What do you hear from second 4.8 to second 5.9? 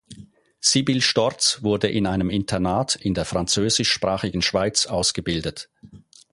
ausgebildet.